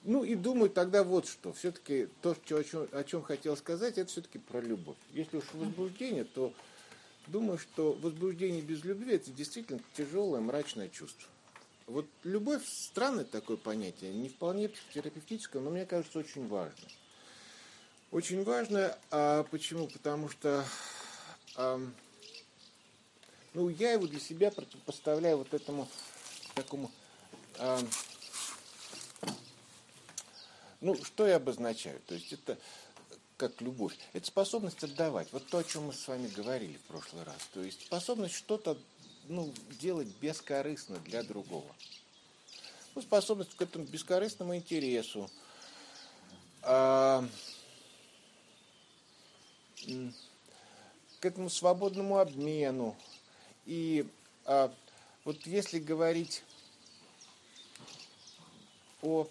[0.04, 1.52] ну и думаю тогда вот что.
[1.52, 4.96] Все-таки то, о чем, о чем хотел сказать, это все-таки про любовь.
[5.12, 6.52] Если уж возбуждение, то
[7.28, 11.28] думаю, что возбуждение без любви это действительно тяжелое, мрачное чувство.
[11.86, 16.88] Вот любовь странное такое понятие, не вполне терапевтическое, но мне кажется очень важно.
[18.10, 19.88] Очень важно, а почему?
[19.88, 20.64] Потому что
[21.56, 21.92] ну,
[23.68, 25.88] я его для себя противопоставляю вот этому
[26.54, 26.90] такому,
[30.80, 32.00] ну, что я обозначаю?
[32.06, 32.58] То есть это
[33.36, 33.96] как любовь.
[34.12, 35.32] Это способность отдавать.
[35.32, 37.36] Вот то, о чем мы с вами говорили в прошлый раз.
[37.52, 38.78] То есть способность что-то
[39.28, 41.74] ну, делать бескорыстно для другого.
[42.94, 45.30] Ну, способность к этому бескорыстному интересу.
[46.62, 47.26] А,
[51.22, 52.96] к этому свободному обмену.
[53.64, 54.04] И
[54.44, 54.74] а,
[55.24, 56.42] вот если говорить
[59.02, 59.28] о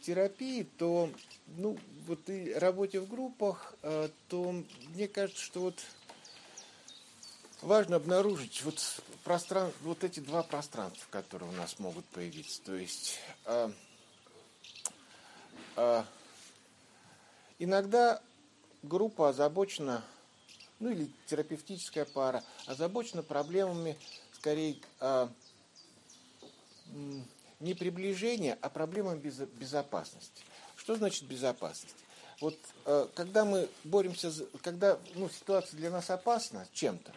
[0.00, 1.12] терапии, то
[1.46, 4.52] ну, вот и работе в группах, а, то
[4.88, 5.76] мне кажется, что вот
[7.62, 8.80] важно обнаружить вот,
[9.22, 9.70] простран...
[9.82, 12.60] вот эти два пространства, которые у нас могут появиться.
[12.64, 13.70] То есть а,
[15.76, 16.04] а,
[17.60, 18.20] иногда
[18.82, 20.02] группа озабочена
[20.80, 23.96] ну или терапевтическая пара, озабочена проблемами
[24.32, 25.30] скорее а,
[27.60, 30.44] не приближения, а проблемами без, безопасности.
[30.76, 31.96] Что значит безопасность?
[32.40, 37.12] Вот а, когда мы боремся, когда ну, ситуация для нас опасна чем-то,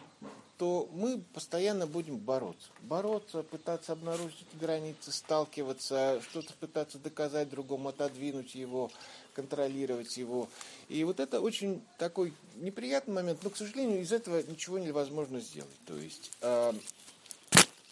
[0.58, 2.68] то мы постоянно будем бороться.
[2.82, 8.90] Бороться, пытаться обнаружить границы, сталкиваться, что-то пытаться доказать другому, отодвинуть его,
[9.32, 10.48] контролировать его.
[10.88, 15.70] И вот это очень такой неприятный момент, но, к сожалению, из этого ничего невозможно сделать.
[15.86, 16.72] То есть, э,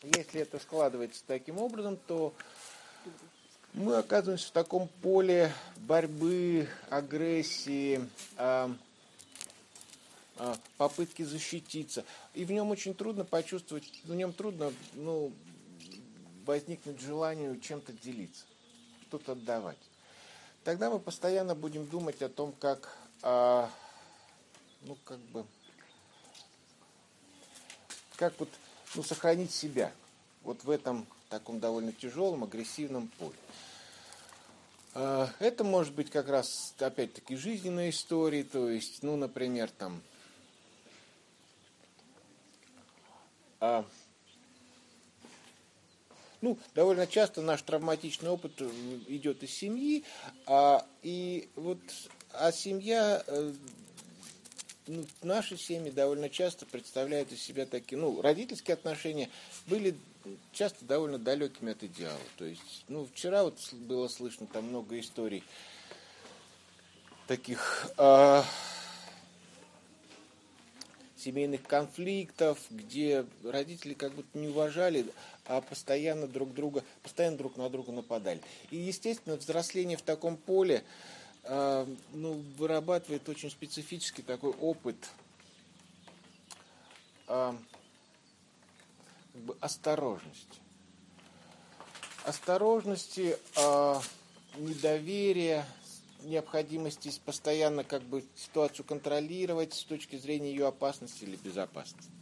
[0.03, 2.35] если это складывается таким образом, то
[3.73, 8.01] мы оказываемся в таком поле борьбы, агрессии,
[8.37, 8.75] э,
[10.37, 12.05] э, попытки защититься.
[12.35, 15.33] И в нем очень трудно почувствовать, в нем трудно ну,
[16.45, 18.45] возникнуть желание чем-то делиться,
[19.09, 19.90] что-то отдавать
[20.65, 23.71] тогда мы постоянно будем думать о том, как, а,
[24.83, 25.45] ну, как бы,
[28.17, 28.49] как вот,
[28.95, 29.93] ну, сохранить себя
[30.43, 33.37] вот в этом таком довольно тяжелом, агрессивном поле.
[34.95, 40.03] А, это может быть как раз, опять-таки, жизненные истории, то есть, ну, например, там,
[43.61, 43.85] а,
[46.41, 48.61] ну, довольно часто наш травматичный опыт
[49.09, 50.05] идет из семьи,
[50.47, 51.79] а, и вот,
[52.33, 53.53] а семья, э,
[54.87, 59.29] ну, наши семьи довольно часто представляют из себя такие, ну, родительские отношения
[59.67, 59.97] были
[60.53, 62.19] часто довольно далекими от идеала.
[62.37, 65.43] То есть, ну, вчера вот было слышно там много историй
[67.27, 68.43] таких э,
[71.17, 75.07] семейных конфликтов, где родители как будто не уважали,
[75.61, 78.41] постоянно друг друга, постоянно друг на друга нападали.
[78.71, 80.85] И, естественно, взросление в таком поле
[81.45, 84.97] э, ну, вырабатывает очень специфический такой опыт
[87.27, 87.55] э,
[89.33, 90.61] как бы осторожности.
[92.25, 93.39] Осторожности,
[94.59, 95.67] недоверия,
[96.23, 102.20] необходимости постоянно как бы ситуацию контролировать с точки зрения ее опасности или безопасности.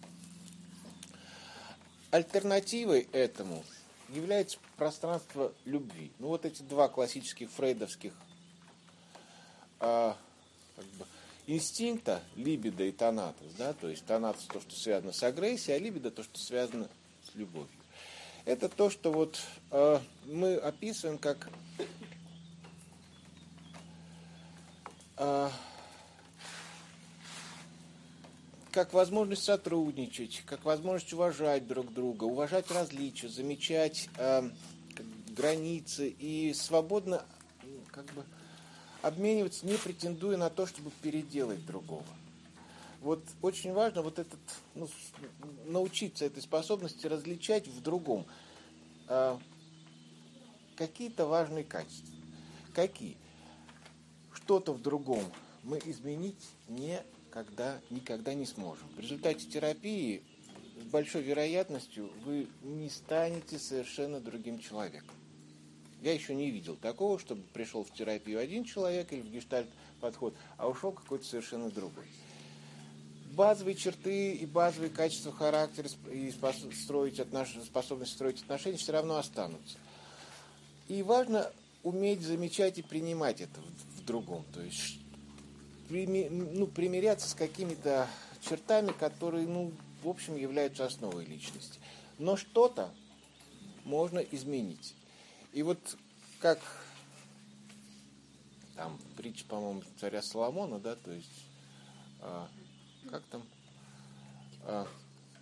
[2.11, 3.65] Альтернативой этому
[4.09, 6.11] является пространство любви.
[6.19, 8.13] Ну вот эти два классических фрейдовских
[9.81, 10.17] а,
[10.77, 11.07] как бы,
[11.47, 16.11] инстинкта, либидо и тонатос, да, то есть тонатос то, что связано с агрессией, а либидо
[16.11, 16.89] то, что связано
[17.31, 17.69] с любовью.
[18.45, 19.39] Это то, что вот
[19.71, 21.51] э, мы описываем как
[25.21, 25.51] А,
[28.79, 34.49] как возможность сотрудничать, как возможность уважать друг друга, уважать различия, замечать э,
[35.31, 37.25] границы и свободно
[37.91, 38.25] как бы,
[39.03, 42.05] обмениваться, не претендуя на то, чтобы переделать другого.
[43.01, 44.39] Вот очень важно вот этот,
[44.77, 44.89] ну,
[45.67, 48.27] научиться этой способности различать в другом
[49.09, 49.39] э,
[50.77, 52.15] какие-то важные качества.
[52.77, 53.17] Какие?
[54.49, 55.25] что-то в другом
[55.65, 56.49] мы изменить
[57.29, 58.89] никогда, никогда не сможем.
[58.97, 60.23] В результате терапии
[60.81, 65.15] с большой вероятностью вы не станете совершенно другим человеком.
[66.01, 69.69] Я еще не видел такого, чтобы пришел в терапию один человек или в гештальт
[70.01, 72.07] подход, а ушел какой-то совершенно другой.
[73.33, 76.33] Базовые черты и базовые качества характера и
[76.73, 77.57] строить отнош...
[77.65, 79.77] способность строить отношения все равно останутся.
[80.89, 81.51] И важно
[81.83, 83.61] уметь замечать и принимать это
[84.07, 84.45] другом.
[84.55, 84.99] То есть
[85.91, 88.09] ну, примиряться с какими-то
[88.41, 89.73] чертами, которые, ну,
[90.03, 91.81] в общем, являются основой личности.
[92.19, 92.91] Но что-то
[93.85, 94.95] можно изменить.
[95.53, 95.79] И вот
[96.41, 96.59] как
[98.77, 101.47] там притча, по-моему, царя Соломона, да, то есть
[102.21, 102.49] а,
[103.11, 103.43] как там,
[104.63, 104.87] а,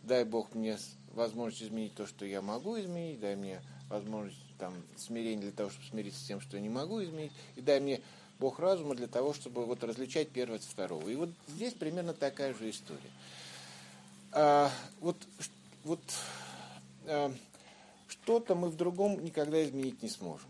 [0.03, 0.79] дай Бог мне
[1.13, 5.87] возможность изменить то, что я могу изменить, дай мне возможность там смирения для того, чтобы
[5.87, 8.01] смириться с тем, что я не могу изменить, и дай мне
[8.39, 11.09] Бог разума для того, чтобы вот различать первое от второго.
[11.09, 13.11] И вот здесь примерно такая же история.
[14.33, 14.71] А,
[15.01, 15.17] вот
[15.85, 16.01] вот
[17.07, 17.33] а,
[18.09, 20.49] что-то мы в другом никогда изменить не сможем.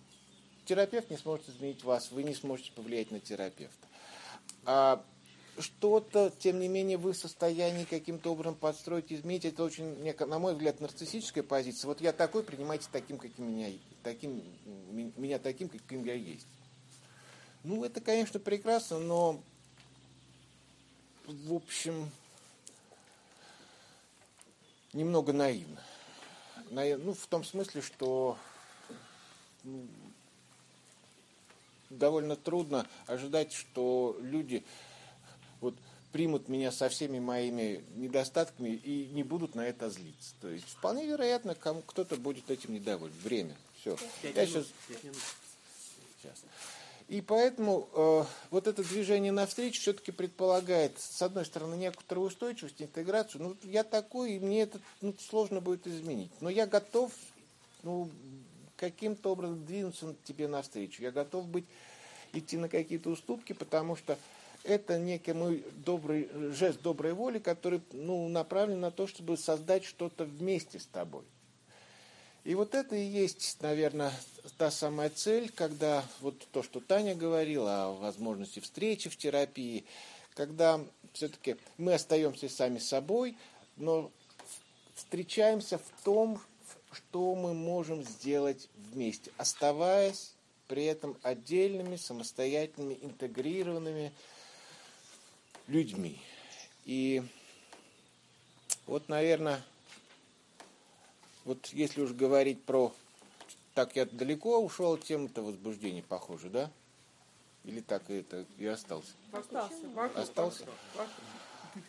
[0.64, 3.86] Терапевт не сможет изменить вас, вы не сможете повлиять на терапевта.
[4.64, 5.04] А
[5.58, 9.44] что-то, тем не менее, вы в состоянии каким-то образом подстроить, изменить.
[9.44, 9.94] Это очень,
[10.26, 11.88] на мой взгляд, нарциссическая позиция.
[11.88, 13.70] Вот я такой, принимайте таким, каким меня,
[14.02, 14.42] таким,
[15.16, 16.46] меня таким, каким я есть.
[17.66, 19.42] Ну, это, конечно, прекрасно, но,
[21.26, 22.08] в общем,
[24.92, 25.82] немного наивно.
[26.70, 28.38] Ну, в том смысле, что
[29.64, 29.84] ну,
[31.90, 34.64] довольно трудно ожидать, что люди
[35.60, 35.74] вот,
[36.12, 40.34] примут меня со всеми моими недостатками и не будут на это злиться.
[40.40, 43.12] То есть вполне вероятно, кому кто-то будет этим недоволен.
[43.24, 43.56] Время.
[43.80, 43.96] Все.
[44.22, 44.66] Я сейчас...
[46.22, 46.44] сейчас.
[47.08, 53.42] И поэтому э, вот это движение навстречу все-таки предполагает, с одной стороны, некоторую устойчивость, интеграцию.
[53.42, 56.32] Ну, я такой, и мне это ну, сложно будет изменить.
[56.40, 57.12] Но я готов
[57.84, 58.10] ну,
[58.76, 61.00] каким-то образом двинуться тебе навстречу.
[61.00, 61.66] Я готов быть,
[62.32, 64.18] идти на какие-то уступки, потому что
[64.64, 70.24] это некий мой добрый, жест доброй воли, который ну, направлен на то, чтобы создать что-то
[70.24, 71.22] вместе с тобой.
[72.46, 74.12] И вот это и есть, наверное,
[74.56, 79.84] та самая цель, когда вот то, что Таня говорила о возможности встречи в терапии,
[80.34, 80.80] когда
[81.12, 83.36] все-таки мы остаемся сами собой,
[83.76, 84.12] но
[84.94, 86.40] встречаемся в том,
[86.92, 90.32] что мы можем сделать вместе, оставаясь
[90.68, 94.12] при этом отдельными, самостоятельными, интегрированными
[95.66, 96.16] людьми.
[96.84, 97.24] И
[98.86, 99.64] вот, наверное,
[101.46, 102.92] вот если уж говорить про...
[103.74, 106.70] Так я далеко ушел от темы-то возбуждения, похоже, да?
[107.64, 109.12] Или так это и остался?
[109.32, 109.74] Остался.
[110.14, 110.64] Остался?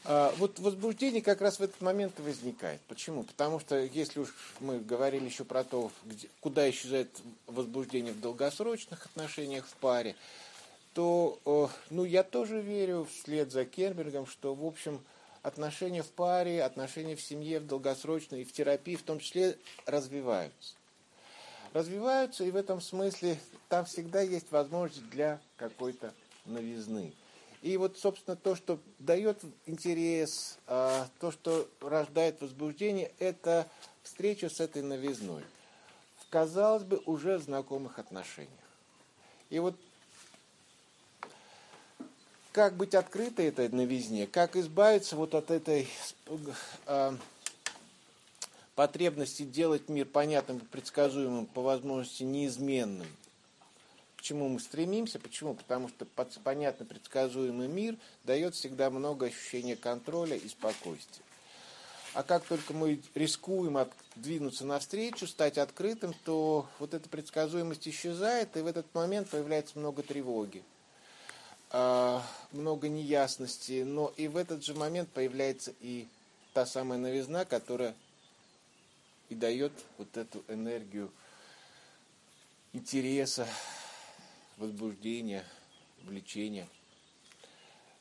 [0.04, 2.82] А, вот возбуждение как раз в этот момент возникает.
[2.88, 3.24] Почему?
[3.24, 7.10] Потому что если уж мы говорили еще про то, где, куда исчезает
[7.48, 10.16] возбуждение в долгосрочных отношениях в паре,
[10.94, 15.00] то ну, я тоже верю вслед за Кербергом, что, в общем,
[15.48, 20.76] отношения в паре, отношения в семье, в долгосрочной и в терапии в том числе развиваются.
[21.72, 23.40] Развиваются, и в этом смысле
[23.70, 26.14] там всегда есть возможность для какой-то
[26.46, 27.14] новизны.
[27.62, 33.68] И вот, собственно, то, что дает интерес, а, то, что рождает возбуждение, это
[34.04, 35.44] встреча с этой новизной.
[36.18, 38.52] В, казалось бы, уже знакомых отношениях.
[39.50, 39.76] И вот
[42.58, 45.88] как быть открытой этой новизне, как избавиться вот от этой
[46.88, 47.12] э,
[48.74, 53.06] потребности делать мир понятным, предсказуемым, по возможности неизменным–
[54.18, 55.20] к чему мы стремимся.
[55.20, 55.54] Почему?
[55.54, 56.08] Потому что
[56.44, 61.24] понятно предсказуемый мир дает всегда много ощущения контроля и спокойствия.
[62.16, 63.78] А как только мы рискуем
[64.16, 70.02] двинуться навстречу, стать открытым, то вот эта предсказуемость исчезает, и в этот момент появляется много
[70.02, 70.64] тревоги,
[71.72, 73.84] много неясности.
[73.84, 76.08] Но и в этот же момент появляется и
[76.54, 77.96] та самая новизна, которая
[79.30, 81.12] и дает вот эту энергию
[82.74, 83.48] интереса,
[84.58, 85.44] возбуждение,
[86.04, 86.68] влечение.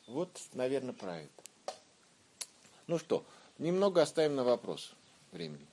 [0.06, 1.30] Вот, наверное, про это.
[2.86, 3.24] Ну что,
[3.58, 4.92] немного оставим на вопрос
[5.32, 5.66] времени.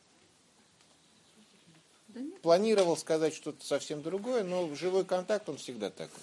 [2.41, 6.19] Планировал сказать что-то совсем другое, но живой контакт, он всегда такой.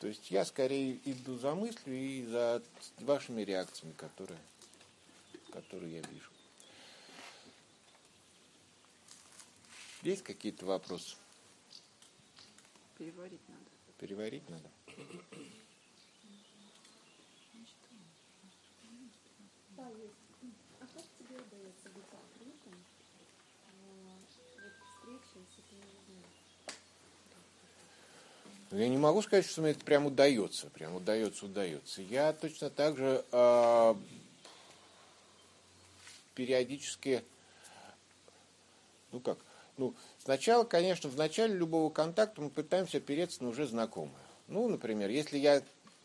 [0.00, 2.62] То есть я скорее иду за мыслью и за
[3.00, 4.40] вашими реакциями, которые,
[5.52, 6.30] которые я вижу.
[10.02, 11.16] Есть какие-то вопросы?
[12.96, 13.64] Переварить надо.
[13.98, 14.70] Переварить надо.
[19.76, 20.19] Да, есть.
[28.70, 32.02] Я не могу сказать, что мне это прям удается, прям удается, удается.
[32.02, 33.94] Я точно так же э,
[36.34, 37.24] периодически,
[39.10, 39.38] ну как,
[39.76, 44.14] ну, сначала, конечно, в начале любого контакта мы пытаемся опереться на уже знакомое.
[44.46, 45.62] Ну, например, если я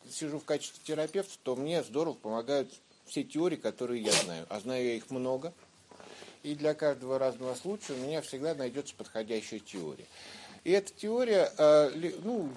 [0.10, 2.74] сижу в качестве терапевта, то мне здорово помогают
[3.06, 4.46] все теории, которые я знаю.
[4.50, 5.54] А знаю я их много.
[6.42, 10.06] И для каждого разного случая у меня всегда найдется подходящая теория.
[10.66, 12.50] И эта теория э, ну,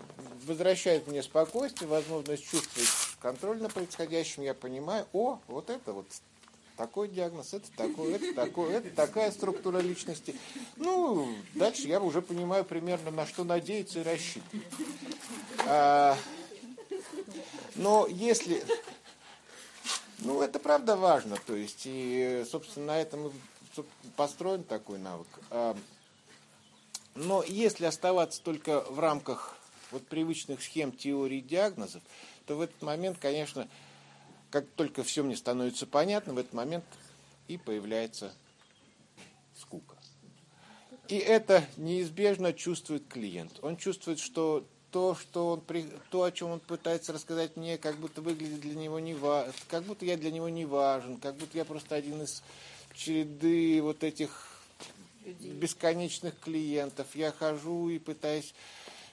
[0.46, 2.88] возвращает мне спокойствие, возможность чувствовать
[3.20, 4.42] контроль на происходящем.
[4.42, 6.06] Я понимаю, о, вот это вот
[6.78, 10.34] такой диагноз, это такой, это такой, это такая структура личности.
[10.76, 14.66] Ну, дальше я уже понимаю примерно, на что надеяться и рассчитывать.
[15.66, 16.16] А,
[17.74, 18.64] но если...
[20.20, 23.32] Ну, это правда важно, то есть, и, собственно, на этом
[24.16, 25.28] построен такой навык.
[27.18, 29.56] Но если оставаться только в рамках
[29.90, 32.00] вот привычных схем теории диагнозов,
[32.46, 33.68] то в этот момент, конечно,
[34.50, 36.84] как только все мне становится понятно, в этот момент
[37.48, 38.32] и появляется
[39.60, 39.96] скука.
[41.08, 43.58] И это неизбежно чувствует клиент.
[43.62, 45.62] Он чувствует, что то, что он,
[46.10, 49.82] то, о чем он пытается рассказать мне, как будто выглядит для него не важно, как
[49.82, 52.44] будто я для него не важен, как будто я просто один из
[52.94, 54.47] череды вот этих
[55.32, 57.06] бесконечных клиентов.
[57.14, 58.54] Я хожу и пытаюсь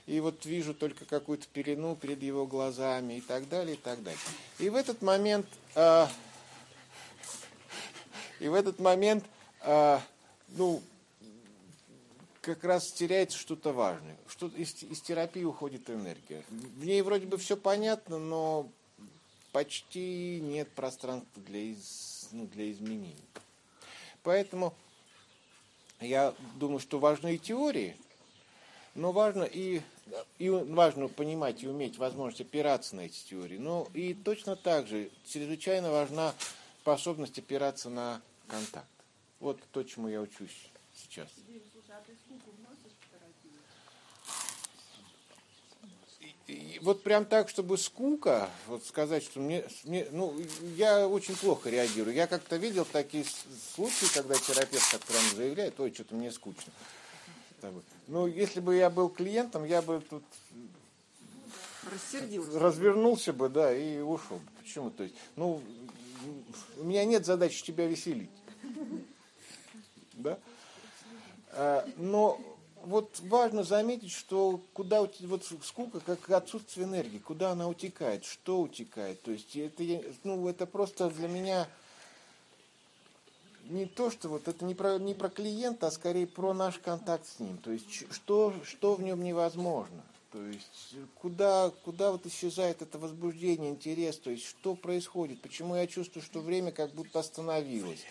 [0.07, 4.19] и вот вижу только какую-то пелену перед его глазами и так далее, и так далее.
[4.59, 6.05] И в этот момент, э,
[8.39, 9.25] и в этот момент,
[9.61, 9.99] э,
[10.49, 10.83] ну,
[12.41, 14.15] как раз теряется что-то важное.
[14.27, 16.43] Что из, из терапии уходит энергия.
[16.49, 18.69] В ней вроде бы все понятно, но
[19.51, 23.15] почти нет пространства для, из, ну, для изменений.
[24.21, 24.75] Поэтому
[26.07, 27.95] я думаю, что важны и теории,
[28.95, 29.81] но важно и,
[30.39, 33.57] и важно понимать и уметь возможность опираться на эти теории.
[33.57, 36.33] Но и точно так же чрезвычайно важна
[36.81, 38.87] способность опираться на контакт.
[39.39, 41.27] Вот то, чему я учусь сейчас.
[46.47, 50.35] И, вот прям так, чтобы скука, вот сказать, что мне, мне, ну,
[50.75, 52.15] я очень плохо реагирую.
[52.15, 53.25] Я как-то видел такие
[53.73, 56.71] случаи, когда терапевт как прям заявляет, ой, что-то мне скучно.
[58.07, 60.23] Ну, если бы я был клиентом, я бы тут
[61.91, 62.59] Рассердился.
[62.59, 64.39] развернулся бы, да, и ушел.
[64.61, 64.91] Почему?
[64.91, 65.63] То есть, ну,
[66.77, 68.29] у меня нет задачи тебя веселить.
[70.13, 70.37] Да?
[71.51, 72.39] А, но
[72.85, 79.21] вот важно заметить, что куда вот скука, как отсутствие энергии, куда она утекает, что утекает.
[79.23, 79.83] То есть это,
[80.23, 81.67] ну, это просто для меня
[83.69, 87.25] не то, что вот это не про, не про клиента, а скорее про наш контакт
[87.27, 87.57] с ним.
[87.57, 90.03] То есть что, что в нем невозможно.
[90.31, 95.87] То есть куда, куда вот исчезает это возбуждение, интерес, то есть что происходит, почему я
[95.87, 98.01] чувствую, что время как будто остановилось.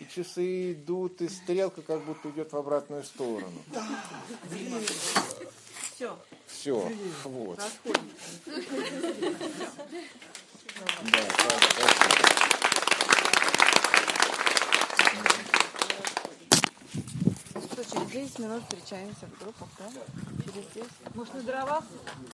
[0.00, 3.52] И часы идут, и стрелка как будто идет в обратную сторону.
[5.94, 6.92] Все, Все,
[7.24, 7.58] вот.
[7.58, 7.68] Да.
[17.60, 19.90] Что, через 10 минут встречаемся в группах, да?
[20.44, 20.90] Через 10.
[21.14, 21.84] Может, на дровах?